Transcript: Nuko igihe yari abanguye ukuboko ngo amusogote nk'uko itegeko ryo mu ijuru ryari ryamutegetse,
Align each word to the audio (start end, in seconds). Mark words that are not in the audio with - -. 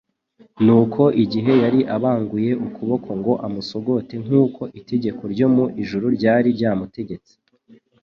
Nuko 0.65 1.01
igihe 1.23 1.51
yari 1.63 1.79
abanguye 1.95 2.51
ukuboko 2.67 3.09
ngo 3.19 3.33
amusogote 3.45 4.15
nk'uko 4.25 4.61
itegeko 4.79 5.21
ryo 5.33 5.47
mu 5.55 5.65
ijuru 5.81 6.05
ryari 6.17 6.49
ryamutegetse, 6.57 7.33